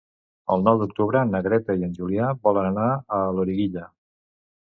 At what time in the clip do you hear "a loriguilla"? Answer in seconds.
3.19-3.85